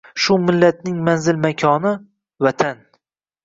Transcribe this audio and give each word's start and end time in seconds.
Shu 0.23 0.37
millatning 0.45 0.95
manzil-makoni— 1.11 1.95
Vatan. 2.49 2.85